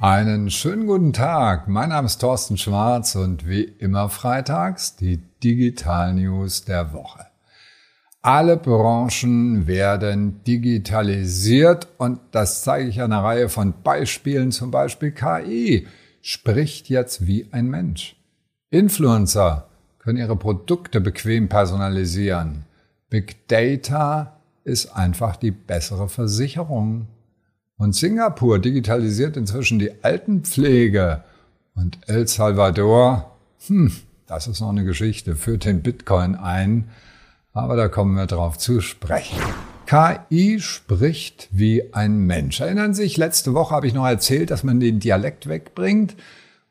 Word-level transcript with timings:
Einen 0.00 0.48
schönen 0.48 0.86
guten 0.86 1.12
Tag. 1.12 1.66
Mein 1.66 1.88
Name 1.88 2.06
ist 2.06 2.18
Thorsten 2.18 2.56
Schwarz 2.56 3.16
und 3.16 3.48
wie 3.48 3.64
immer 3.64 4.08
freitags 4.08 4.94
die 4.94 5.16
Digital 5.42 6.14
News 6.14 6.64
der 6.64 6.92
Woche. 6.92 7.26
Alle 8.22 8.58
Branchen 8.58 9.66
werden 9.66 10.44
digitalisiert 10.44 11.88
und 11.98 12.20
das 12.30 12.62
zeige 12.62 12.88
ich 12.88 13.00
an 13.00 13.12
einer 13.12 13.24
Reihe 13.24 13.48
von 13.48 13.74
Beispielen, 13.82 14.52
zum 14.52 14.70
Beispiel 14.70 15.10
KI 15.10 15.88
spricht 16.20 16.88
jetzt 16.88 17.26
wie 17.26 17.48
ein 17.50 17.66
Mensch. 17.66 18.14
Influencer 18.70 19.66
können 19.98 20.18
ihre 20.18 20.36
Produkte 20.36 21.00
bequem 21.00 21.48
personalisieren. 21.48 22.66
Big 23.10 23.48
Data 23.48 24.38
ist 24.62 24.94
einfach 24.94 25.34
die 25.34 25.50
bessere 25.50 26.08
Versicherung. 26.08 27.08
Und 27.78 27.94
Singapur 27.94 28.58
digitalisiert 28.58 29.36
inzwischen 29.36 29.78
die 29.78 29.92
Altenpflege. 30.02 31.22
Und 31.76 31.98
El 32.08 32.26
Salvador, 32.26 33.36
hm, 33.68 33.92
das 34.26 34.48
ist 34.48 34.60
noch 34.60 34.70
eine 34.70 34.84
Geschichte, 34.84 35.36
führt 35.36 35.64
den 35.64 35.82
Bitcoin 35.82 36.34
ein. 36.34 36.88
Aber 37.52 37.76
da 37.76 37.86
kommen 37.86 38.16
wir 38.16 38.26
drauf 38.26 38.58
zu 38.58 38.80
sprechen. 38.80 39.38
KI 39.86 40.58
spricht 40.60 41.48
wie 41.52 41.94
ein 41.94 42.18
Mensch. 42.18 42.60
Erinnern 42.60 42.94
Sie 42.94 43.04
sich, 43.04 43.16
letzte 43.16 43.54
Woche 43.54 43.76
habe 43.76 43.86
ich 43.86 43.94
noch 43.94 44.06
erzählt, 44.06 44.50
dass 44.50 44.64
man 44.64 44.80
den 44.80 44.98
Dialekt 44.98 45.48
wegbringt 45.48 46.16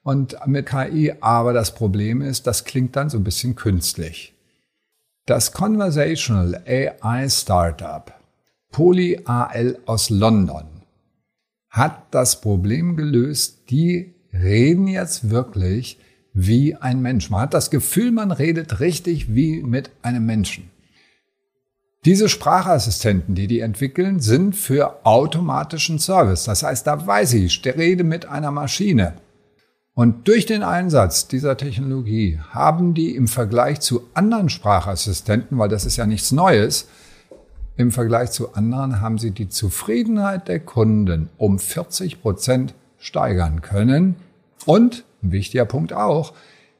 und 0.03 0.37
mit 0.45 0.67
KI, 0.67 1.13
aber 1.21 1.53
das 1.53 1.73
Problem 1.73 2.21
ist, 2.21 2.47
das 2.47 2.65
klingt 2.65 2.95
dann 2.95 3.09
so 3.09 3.17
ein 3.17 3.23
bisschen 3.23 3.55
künstlich. 3.55 4.35
Das 5.25 5.51
Conversational 5.51 6.61
AI 6.67 7.27
Startup 7.29 8.13
PolyAL 8.71 9.79
aus 9.85 10.09
London 10.09 10.76
hat 11.69 12.07
das 12.11 12.41
Problem 12.41 12.95
gelöst, 12.95 13.69
die 13.69 14.15
reden 14.33 14.87
jetzt 14.87 15.29
wirklich 15.29 15.99
wie 16.33 16.75
ein 16.75 17.01
Mensch. 17.01 17.29
Man 17.29 17.41
hat 17.41 17.53
das 17.53 17.71
Gefühl, 17.71 18.11
man 18.11 18.31
redet 18.31 18.79
richtig 18.79 19.33
wie 19.33 19.63
mit 19.63 19.91
einem 20.01 20.25
Menschen. 20.25 20.69
Diese 22.05 22.29
Sprachassistenten, 22.29 23.35
die 23.35 23.47
die 23.47 23.59
entwickeln, 23.59 24.19
sind 24.19 24.55
für 24.55 25.05
automatischen 25.05 25.99
Service. 25.99 26.45
Das 26.45 26.63
heißt, 26.63 26.87
da 26.87 27.05
weiß 27.05 27.33
ich, 27.33 27.45
ich 27.45 27.75
rede 27.75 28.03
mit 28.03 28.27
einer 28.27 28.51
Maschine. 28.51 29.15
Und 29.93 30.27
durch 30.27 30.45
den 30.45 30.61
Einsatz 30.61 31.27
dieser 31.27 31.57
Technologie 31.57 32.39
haben 32.51 32.93
die 32.93 33.15
im 33.15 33.27
Vergleich 33.27 33.79
zu 33.79 34.03
anderen 34.13 34.47
Sprachassistenten, 34.47 35.57
weil 35.57 35.69
das 35.69 35.85
ist 35.85 35.97
ja 35.97 36.05
nichts 36.05 36.31
Neues, 36.31 36.87
im 37.77 37.91
Vergleich 37.91 38.31
zu 38.31 38.53
anderen 38.55 39.01
haben 39.01 39.19
sie 39.19 39.31
die 39.31 39.49
Zufriedenheit 39.49 40.47
der 40.47 40.59
Kunden 40.59 41.29
um 41.37 41.59
40 41.59 42.21
Prozent 42.21 42.73
steigern 42.97 43.61
können. 43.61 44.15
Und, 44.65 45.05
ein 45.21 45.31
wichtiger 45.31 45.65
Punkt 45.65 45.93
auch, 45.93 46.33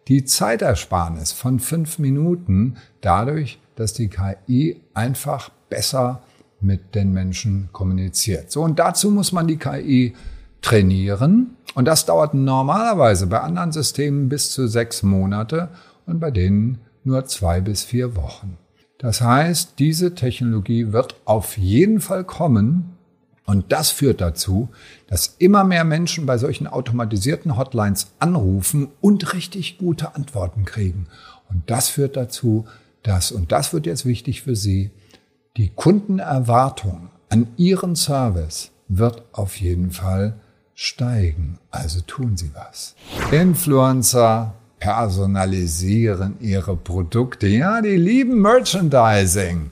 die 0.08 0.26
Zeitersparnis 0.26 1.32
von 1.32 1.60
fünf 1.60 2.00
Minuten 2.00 2.78
dadurch, 3.02 3.60
dass 3.76 3.94
die 3.94 4.10
KI 4.10 4.82
einfach 4.94 5.52
besser 5.70 6.24
mit 6.60 6.96
den 6.96 7.14
Menschen 7.14 7.70
kommuniziert. 7.72 8.52
So, 8.52 8.64
und 8.64 8.80
dazu 8.80 9.12
muss 9.12 9.32
man 9.32 9.48
die 9.48 9.58
KI 9.58 10.16
trainieren. 10.62 11.56
Und 11.76 11.86
das 11.86 12.06
dauert 12.06 12.34
normalerweise 12.34 13.28
bei 13.28 13.40
anderen 13.40 13.72
Systemen 13.72 14.30
bis 14.30 14.50
zu 14.50 14.68
sechs 14.68 15.04
Monate 15.04 15.70
und 16.08 16.20
bei 16.20 16.32
denen 16.32 16.80
nur 17.04 17.26
zwei 17.26 17.62
bis 17.62 17.84
vier 17.84 18.16
Wochen. 18.16 18.58
Das 18.98 19.22
heißt, 19.22 19.74
diese 19.80 20.16
Technologie 20.16 20.92
wird 20.92 21.16
auf 21.26 21.58
jeden 21.58 22.00
Fall 22.00 22.24
kommen. 22.24 22.94
Und 23.46 23.72
das 23.72 23.92
führt 23.92 24.20
dazu, 24.20 24.70
dass 25.08 25.36
immer 25.38 25.64
mehr 25.64 25.86
Menschen 25.86 26.26
bei 26.26 26.38
solchen 26.38 26.68
automatisierten 26.68 27.56
Hotlines 27.56 28.08
anrufen 28.20 28.90
und 29.00 29.34
richtig 29.34 29.78
gute 29.78 30.16
Antworten 30.16 30.66
kriegen. 30.66 31.08
Und 31.50 31.70
das 31.70 31.88
führt 31.88 32.18
dazu, 32.18 32.66
dass, 33.04 33.32
und 33.32 33.54
das 33.54 33.72
wird 33.72 33.86
jetzt 33.86 34.06
wichtig 34.06 34.42
für 34.42 34.56
Sie, 34.56 34.92
die 35.56 35.70
Kundenerwartung 35.70 37.10
an 37.30 37.48
Ihren 37.56 37.96
Service 37.96 38.72
wird 38.90 39.24
auf 39.32 39.56
jeden 39.58 39.92
Fall 39.92 40.40
steigen. 40.74 41.58
Also 41.72 42.02
tun 42.02 42.36
Sie 42.36 42.52
was. 42.54 42.96
Influencer 43.32 44.56
personalisieren 44.80 46.36
ihre 46.40 46.76
Produkte. 46.76 47.48
Ja, 47.48 47.82
die 47.82 47.98
lieben 47.98 48.42
Merchandising. 48.42 49.72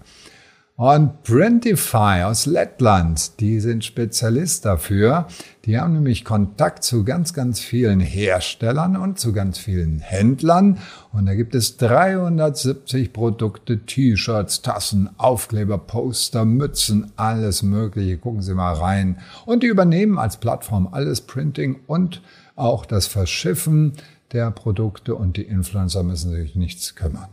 Und 0.78 1.24
Printify 1.24 2.24
aus 2.26 2.46
Lettland, 2.46 3.40
die 3.40 3.62
sind 3.62 3.86
Spezialist 3.86 4.66
dafür. 4.66 5.28
Die 5.64 5.80
haben 5.80 5.94
nämlich 5.94 6.26
Kontakt 6.26 6.84
zu 6.84 7.06
ganz, 7.06 7.34
ganz 7.34 7.62
vielen 7.62 8.02
Herstellern 8.02 8.98
und 8.98 9.18
zu 9.18 9.32
ganz 9.32 9.58
vielen 9.58 10.00
Händlern. 10.00 10.80
Und 11.14 11.28
da 11.28 11.34
gibt 11.34 11.56
es 11.56 11.78
370 11.78 13.14
Produkte, 13.14 13.86
T-Shirts, 13.86 14.64
Tassen, 14.64 15.10
Aufkleber, 15.18 15.78
Poster, 15.78 16.44
Mützen, 16.44 17.10
alles 17.16 17.64
Mögliche. 17.64 18.18
Gucken 18.18 18.42
Sie 18.42 18.54
mal 18.54 18.74
rein. 18.74 19.20
Und 19.46 19.64
die 19.64 19.68
übernehmen 19.68 20.20
als 20.20 20.36
Plattform 20.36 20.90
alles 20.92 21.22
Printing 21.22 21.78
und 21.88 22.22
auch 22.58 22.86
das 22.86 23.08
Verschiffen 23.08 23.94
der 24.32 24.52
Produkte 24.52 25.16
und 25.16 25.38
die 25.38 25.44
Influencer 25.44 26.04
müssen 26.04 26.32
sich 26.32 26.56
nichts 26.56 26.96
kümmern. 26.96 27.30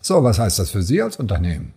So, 0.00 0.24
was 0.24 0.38
heißt 0.38 0.58
das 0.58 0.70
für 0.70 0.82
Sie 0.82 1.00
als 1.00 1.16
Unternehmen? 1.16 1.74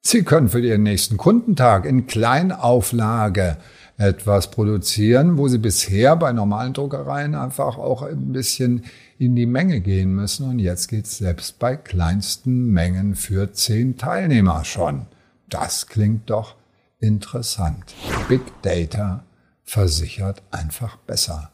Sie 0.00 0.22
können 0.22 0.48
für 0.48 0.60
Ihren 0.60 0.82
nächsten 0.84 1.16
Kundentag 1.16 1.84
in 1.84 2.06
Kleinauflage 2.06 3.58
etwas 3.96 4.50
produzieren, 4.50 5.38
wo 5.38 5.48
Sie 5.48 5.58
bisher 5.58 6.16
bei 6.16 6.32
normalen 6.32 6.72
Druckereien 6.72 7.34
einfach 7.34 7.78
auch 7.78 8.02
ein 8.02 8.32
bisschen 8.32 8.84
in 9.18 9.34
die 9.34 9.46
Menge 9.46 9.80
gehen 9.80 10.14
müssen. 10.14 10.48
Und 10.48 10.60
jetzt 10.60 10.88
geht 10.88 11.06
es 11.06 11.18
selbst 11.18 11.58
bei 11.58 11.76
kleinsten 11.76 12.70
Mengen 12.70 13.16
für 13.16 13.52
zehn 13.52 13.96
Teilnehmer 13.96 14.64
schon. 14.64 15.06
Das 15.48 15.88
klingt 15.88 16.30
doch 16.30 16.54
interessant. 17.00 17.94
Big 18.28 18.40
Data 18.62 19.24
versichert 19.64 20.42
einfach 20.50 20.96
besser. 20.98 21.50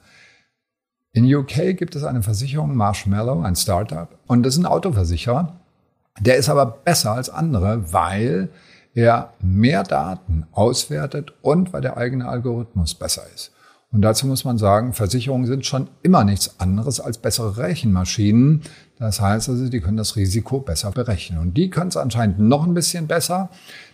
In 1.17 1.33
UK 1.33 1.77
gibt 1.77 1.95
es 1.95 2.03
eine 2.03 2.25
Versicherung, 2.25 2.75
Marshmallow, 2.75 3.41
ein 3.43 3.55
Startup, 3.55 4.09
und 4.27 4.43
das 4.43 4.55
ist 4.55 4.61
ein 4.61 4.67
Autoversicherer. 4.67 5.61
Der 6.19 6.37
ist 6.37 6.49
aber 6.49 6.67
besser 6.67 7.13
als 7.13 7.31
andere, 7.31 7.93
weil 7.93 8.49
er 8.95 9.33
mehr 9.41 9.85
Daten 9.85 10.47
auswertet 10.51 11.33
und 11.41 11.73
weil 11.73 11.83
der 11.83 11.97
eigene 11.97 12.27
Algorithmus 12.29 12.97
besser 12.97 13.23
ist. 13.33 13.53
Und 13.93 14.03
dazu 14.03 14.27
muss 14.27 14.45
man 14.45 14.59
sagen, 14.59 14.93
Versicherungen 14.93 15.47
sind 15.47 15.65
schon 15.65 15.89
immer 16.03 16.25
nichts 16.25 16.59
anderes 16.59 16.99
als 16.99 17.19
bessere 17.19 17.59
Rechenmaschinen. 17.59 18.63
Das 18.99 19.21
heißt 19.21 19.49
also, 19.49 19.69
die 19.69 19.81
können 19.81 19.97
das 19.97 20.17
Risiko 20.17 20.59
besser 20.59 20.91
berechnen. 20.91 21.39
Und 21.39 21.55
die 21.55 21.71
können 21.71 21.91
es 21.91 21.97
anscheinend 21.97 22.41
noch 22.41 22.67
ein 22.67 22.75
bisschen 22.75 23.07
besser. 23.07 23.51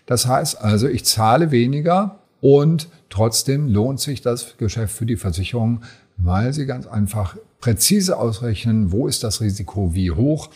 Das 0.07 0.27
heißt 0.27 0.59
also, 0.63 0.89
ich 0.89 1.05
zahle 1.05 1.51
weniger 1.51 2.17
und 2.41 2.89
trotzdem 3.11 3.69
lohnt 3.69 4.01
sich 4.01 4.23
das 4.23 4.57
Geschäft 4.57 4.97
für 4.97 5.05
die 5.05 5.19
Versicherung, 5.19 5.83
weil 6.23 6.53
sie 6.53 6.67
ganz 6.67 6.87
einfach 6.87 7.37
präzise 7.61 8.19
ausrechnen, 8.19 8.93
wo 8.93 9.07
ist 9.07 9.25
das 9.25 9.41
Risiko 9.41 9.95
wie 9.95 10.11
hoch. 10.11 10.51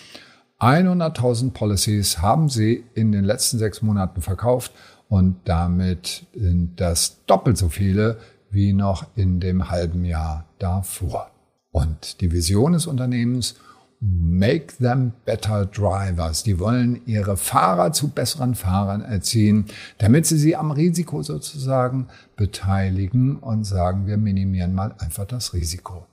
100.000 0.60 1.50
Policies 1.50 2.22
haben 2.22 2.48
sie 2.48 2.84
in 2.94 3.12
den 3.12 3.25
letzten 3.25 3.58
sechs 3.58 3.82
Monaten 3.82 4.22
verkauft 4.22 4.72
und 5.08 5.36
damit 5.44 6.26
sind 6.34 6.80
das 6.80 7.24
doppelt 7.26 7.58
so 7.58 7.69
viele 7.69 8.19
wie 8.50 8.72
noch 8.72 9.06
in 9.16 9.41
dem 9.41 9.69
halben 9.70 10.04
Jahr 10.04 10.47
davor. 10.58 11.30
Und 11.72 12.20
die 12.20 12.30
Vision 12.32 12.72
des 12.72 12.86
Unternehmens 12.86 13.56
Make 14.06 14.76
them 14.78 15.12
better 15.25 15.65
drivers. 15.65 16.42
Die 16.42 16.59
wollen 16.59 17.00
ihre 17.06 17.38
Fahrer 17.38 17.92
zu 17.92 18.09
besseren 18.09 18.54
Fahrern 18.54 19.00
erziehen, 19.00 19.65
damit 19.97 20.26
sie 20.26 20.37
sie 20.37 20.56
am 20.56 20.72
Risiko 20.72 21.22
sozusagen 21.22 22.09
beteiligen 22.36 23.36
und 23.36 23.65
sagen, 23.65 24.06
wir 24.06 24.18
minimieren 24.18 24.74
mal 24.74 24.95
einfach 24.98 25.24
das 25.24 25.54
Risiko. 25.54 26.06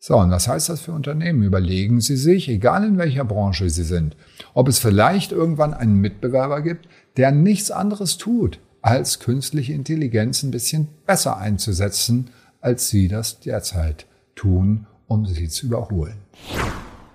So, 0.00 0.16
und 0.16 0.32
was 0.32 0.48
heißt 0.48 0.68
das 0.68 0.80
für 0.80 0.90
Unternehmen? 0.90 1.44
Überlegen 1.44 2.00
Sie 2.00 2.16
sich, 2.16 2.48
egal 2.48 2.84
in 2.84 2.98
welcher 2.98 3.24
Branche 3.24 3.70
Sie 3.70 3.84
sind, 3.84 4.16
ob 4.52 4.66
es 4.66 4.80
vielleicht 4.80 5.30
irgendwann 5.30 5.74
einen 5.74 6.00
Mitbewerber 6.00 6.60
gibt, 6.60 6.88
der 7.16 7.30
nichts 7.30 7.70
anderes 7.70 8.18
tut, 8.18 8.58
als 8.80 9.20
künstliche 9.20 9.74
Intelligenz 9.74 10.42
ein 10.42 10.50
bisschen 10.50 10.88
besser 11.06 11.36
einzusetzen, 11.36 12.30
als 12.60 12.88
Sie 12.88 13.06
das 13.06 13.38
derzeit 13.38 14.06
tun, 14.34 14.88
um 15.06 15.26
sie 15.26 15.48
zu 15.48 15.66
überholen. 15.66 16.16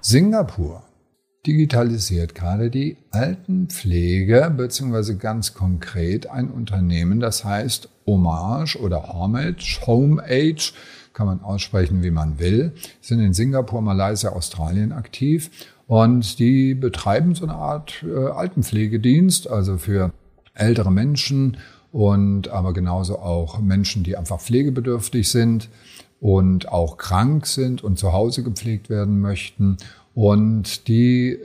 Singapur 0.09 0.83
digitalisiert 1.45 2.33
gerade 2.33 2.69
die 2.69 2.95
Altenpflege, 3.11 4.53
beziehungsweise 4.55 5.17
ganz 5.17 5.53
konkret 5.53 6.29
ein 6.29 6.49
Unternehmen, 6.49 7.19
das 7.19 7.43
heißt 7.43 7.89
Homage 8.05 8.79
oder 8.79 9.09
Homage, 9.09 9.57
Home 9.85 10.23
Age, 10.23 10.73
kann 11.11 11.27
man 11.27 11.41
aussprechen, 11.41 12.03
wie 12.03 12.11
man 12.11 12.39
will, 12.39 12.71
sind 13.01 13.19
in 13.19 13.33
Singapur, 13.33 13.81
Malaysia, 13.81 14.29
Australien 14.29 14.93
aktiv 14.93 15.51
und 15.87 16.39
die 16.39 16.73
betreiben 16.73 17.35
so 17.35 17.43
eine 17.43 17.55
Art 17.55 18.05
äh, 18.07 18.29
Altenpflegedienst, 18.29 19.49
also 19.49 19.77
für 19.77 20.13
ältere 20.53 20.89
Menschen 20.89 21.57
und 21.91 22.47
aber 22.47 22.71
genauso 22.71 23.19
auch 23.19 23.59
Menschen, 23.59 24.05
die 24.05 24.15
einfach 24.15 24.39
pflegebedürftig 24.39 25.27
sind 25.27 25.67
und 26.19 26.69
auch 26.69 26.97
krank 26.97 27.45
sind 27.45 27.83
und 27.83 27.99
zu 27.99 28.13
Hause 28.13 28.43
gepflegt 28.43 28.89
werden 28.89 29.19
möchten. 29.21 29.77
Und 30.15 30.87
die 30.87 31.37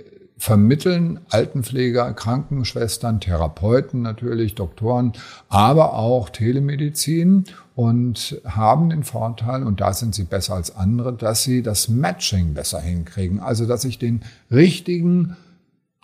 vermitteln 0.43 1.21
Altenpfleger, 1.31 2.13
Krankenschwestern, 2.15 3.21
Therapeuten 3.21 4.03
natürlich, 4.03 4.57
Doktoren, 4.57 5.13
aber 5.49 5.95
auch 5.95 6.31
Telemedizin 6.31 7.45
und 7.77 8.41
haben 8.45 8.91
den 8.91 9.05
Vorteil, 9.05 9.63
und 9.63 9.81
da 9.81 9.93
sind 9.93 10.17
sie 10.17 10.25
besser 10.25 10.55
als 10.55 10.75
andere, 10.75 11.13
dass 11.13 11.45
sie 11.45 11.63
das 11.63 11.89
Matching 11.89 12.55
besser 12.55 12.81
hinkriegen. 12.81 13.39
Also, 13.39 13.67
dass 13.67 13.85
ich 13.85 14.01
den 14.01 14.23
richtigen 14.51 15.37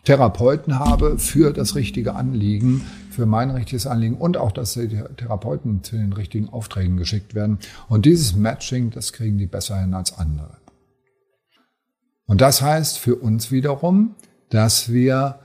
Therapeuten 0.04 0.78
habe 0.78 1.18
für 1.18 1.52
das 1.52 1.74
richtige 1.74 2.14
Anliegen, 2.14 2.82
für 3.10 3.26
mein 3.26 3.50
richtiges 3.50 3.86
Anliegen 3.86 4.16
und 4.16 4.36
auch, 4.36 4.52
dass 4.52 4.74
die 4.74 4.88
Therapeuten 5.16 5.82
zu 5.82 5.96
den 5.96 6.12
richtigen 6.12 6.48
Aufträgen 6.48 6.96
geschickt 6.96 7.34
werden. 7.34 7.58
Und 7.88 8.06
dieses 8.06 8.34
Matching, 8.34 8.90
das 8.90 9.12
kriegen 9.12 9.38
die 9.38 9.46
besser 9.46 9.80
hin 9.80 9.94
als 9.94 10.16
andere. 10.16 10.56
Und 12.26 12.40
das 12.40 12.62
heißt 12.62 12.98
für 12.98 13.16
uns 13.16 13.50
wiederum, 13.50 14.14
dass 14.50 14.92
wir 14.92 15.40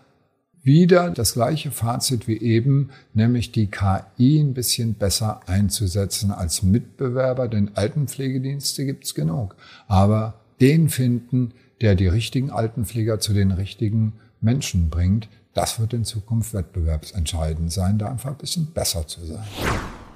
wieder 0.64 1.10
das 1.10 1.34
gleiche 1.34 1.72
Fazit 1.72 2.28
wie 2.28 2.40
eben, 2.40 2.92
nämlich 3.14 3.52
die 3.52 3.68
KI 3.68 4.40
ein 4.40 4.54
bisschen 4.54 4.94
besser 4.94 5.42
einzusetzen 5.46 6.32
als 6.32 6.64
Mitbewerber, 6.64 7.50
denn 7.50 7.72
Altenpflegedienste 7.76 8.86
gibt's 8.86 9.14
genug. 9.14 9.58
Aber 9.88 10.36
den 10.62 10.88
finden, 10.88 11.54
der 11.82 11.96
die 11.96 12.08
richtigen 12.08 12.50
Altenpfleger 12.50 13.20
zu 13.20 13.34
den 13.34 13.52
richtigen 13.52 14.14
Menschen 14.44 14.90
bringt, 14.90 15.28
das 15.54 15.80
wird 15.80 15.94
in 15.94 16.04
Zukunft 16.04 16.54
wettbewerbsentscheidend 16.54 17.72
sein, 17.72 17.98
da 17.98 18.08
einfach 18.10 18.32
ein 18.32 18.38
bisschen 18.38 18.68
besser 18.68 19.08
zu 19.08 19.26
sein. 19.26 19.44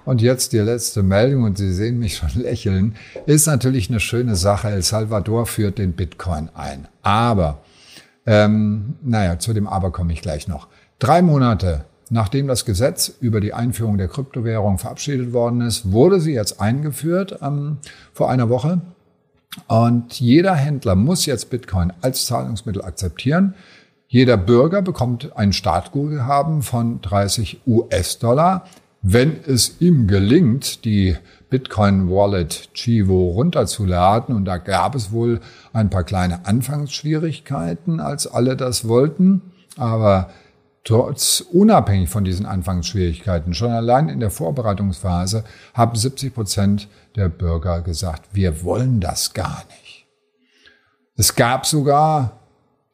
Und 0.06 0.22
jetzt 0.22 0.54
die 0.54 0.60
letzte 0.60 1.04
Meldung, 1.04 1.44
und 1.44 1.58
Sie 1.58 1.74
sehen 1.74 2.00
mich 2.00 2.18
schon 2.18 2.30
lächeln, 2.36 2.96
ist 3.26 3.46
natürlich 3.46 3.90
eine 3.90 4.00
schöne 4.00 4.36
Sache. 4.36 4.70
El 4.70 4.82
Salvador 4.82 5.46
führt 5.46 5.78
den 5.78 5.94
Bitcoin 5.94 6.50
ein. 6.54 6.88
Aber 7.02 7.62
ähm, 8.26 8.96
naja, 9.04 9.40
zu 9.40 9.54
dem 9.54 9.68
Aber 9.68 9.92
komme 9.92 10.14
ich 10.14 10.22
gleich 10.22 10.48
noch. 10.48 10.68
Drei 11.00 11.22
Monate 11.22 11.86
nachdem 12.10 12.48
das 12.48 12.66
Gesetz 12.66 13.14
über 13.20 13.42
die 13.42 13.54
Einführung 13.54 13.98
der 13.98 14.08
Kryptowährung 14.08 14.78
verabschiedet 14.78 15.34
worden 15.34 15.62
ist, 15.62 15.92
wurde 15.92 16.20
sie 16.20 16.34
jetzt 16.34 16.62
eingeführt 16.62 17.40
ähm, 17.42 17.78
vor 18.14 18.30
einer 18.30 18.50
Woche. 18.50 18.82
Und 19.68 20.20
jeder 20.20 20.56
Händler 20.56 20.96
muss 20.96 21.26
jetzt 21.26 21.50
Bitcoin 21.50 21.92
als 22.02 22.26
Zahlungsmittel 22.26 22.84
akzeptieren. 22.84 23.56
Jeder 24.10 24.38
Bürger 24.38 24.82
bekommt 24.82 25.36
ein 25.36 25.52
Startguthaben 25.52 26.62
von 26.62 27.02
30 27.02 27.62
US-Dollar. 27.68 28.66
Wenn 29.02 29.38
es 29.46 29.82
ihm 29.82 30.08
gelingt, 30.08 30.86
die 30.86 31.18
Bitcoin 31.50 32.10
Wallet 32.10 32.70
Chivo 32.74 33.32
runterzuladen, 33.32 34.34
und 34.34 34.46
da 34.46 34.58
gab 34.58 34.96
es 34.96 35.12
wohl 35.12 35.42
ein 35.74 35.90
paar 35.90 36.04
kleine 36.04 36.46
Anfangsschwierigkeiten, 36.46 38.00
als 38.00 38.28
alle 38.28 38.56
das 38.56 38.88
wollten, 38.88 39.42
aber 39.78 40.30
trotz 40.86 41.42
unabhängig 41.42 42.10
von 42.10 42.24
diesen 42.24 42.46
Anfangsschwierigkeiten, 42.46 43.54
schon 43.54 43.72
allein 43.72 44.08
in 44.08 44.22
der 44.22 44.32
Vorbereitungsphase 44.32 45.44
haben 45.74 45.96
70 45.96 46.34
Prozent 46.34 46.88
der 47.18 47.28
Bürger 47.28 47.82
gesagt, 47.82 48.30
wir 48.32 48.64
wollen 48.64 49.02
das 49.02 49.34
gar 49.34 49.64
nicht. 49.68 50.08
Es 51.18 51.36
gab 51.36 51.66
sogar 51.66 52.37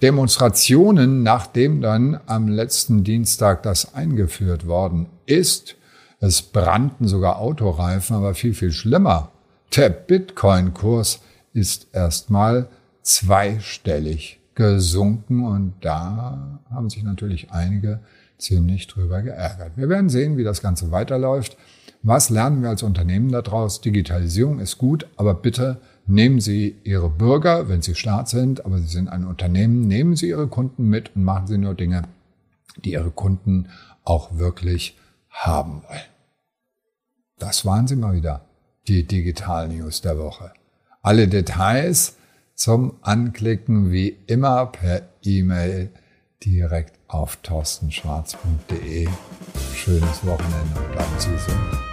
Demonstrationen, 0.03 1.23
nachdem 1.23 1.79
dann 1.79 2.19
am 2.25 2.49
letzten 2.49 3.05
Dienstag 3.05 3.63
das 3.63 3.95
eingeführt 3.95 4.67
worden 4.67 5.07
ist, 5.25 5.77
es 6.19 6.41
brannten 6.41 7.07
sogar 7.07 7.39
Autoreifen, 7.39 8.17
aber 8.17 8.35
viel, 8.35 8.53
viel 8.53 8.73
schlimmer. 8.73 9.31
Der 9.73 9.89
Bitcoin-Kurs 9.89 11.21
ist 11.53 11.87
erstmal 11.93 12.67
zweistellig 13.01 14.41
gesunken 14.55 15.45
und 15.45 15.73
da 15.79 16.59
haben 16.69 16.89
sich 16.89 17.03
natürlich 17.03 17.51
einige 17.51 18.01
ziemlich 18.37 18.87
drüber 18.87 19.21
geärgert. 19.21 19.71
Wir 19.77 19.87
werden 19.87 20.09
sehen, 20.09 20.35
wie 20.37 20.43
das 20.43 20.61
Ganze 20.61 20.91
weiterläuft. 20.91 21.55
Was 22.01 22.29
lernen 22.29 22.61
wir 22.61 22.67
als 22.67 22.83
Unternehmen 22.83 23.31
daraus? 23.31 23.79
Digitalisierung 23.79 24.59
ist 24.59 24.77
gut, 24.77 25.07
aber 25.15 25.33
bitte 25.33 25.79
nehmen 26.05 26.39
Sie 26.39 26.75
Ihre 26.83 27.09
Bürger, 27.09 27.69
wenn 27.69 27.81
Sie 27.81 27.95
Staat 27.95 28.29
sind, 28.29 28.65
aber 28.65 28.79
Sie 28.79 28.87
sind 28.87 29.07
ein 29.07 29.25
Unternehmen, 29.25 29.87
nehmen 29.87 30.15
Sie 30.15 30.29
Ihre 30.29 30.47
Kunden 30.47 30.89
mit 30.89 31.15
und 31.15 31.23
machen 31.23 31.47
Sie 31.47 31.57
nur 31.57 31.73
Dinge, 31.73 32.03
die 32.83 32.93
Ihre 32.93 33.11
Kunden 33.11 33.69
auch 34.03 34.37
wirklich 34.37 34.97
haben 35.29 35.83
wollen. 35.87 36.01
Das 37.39 37.65
waren 37.65 37.87
sie 37.87 37.95
mal 37.95 38.13
wieder, 38.13 38.45
die 38.87 39.03
Digital 39.03 39.67
News 39.67 40.01
der 40.01 40.17
Woche. 40.17 40.53
Alle 41.01 41.27
Details 41.27 42.15
zum 42.55 42.93
Anklicken 43.01 43.91
wie 43.91 44.15
immer 44.27 44.67
per 44.67 45.01
E-Mail 45.23 45.89
direkt 46.45 46.97
auf 47.07 47.37
torstenschwarz.de. 47.37 49.07
Schönes 49.73 50.25
Wochenende 50.25 50.79
und 50.79 50.91
bleiben 50.93 51.19
Sie 51.19 51.31
gesund. 51.31 51.92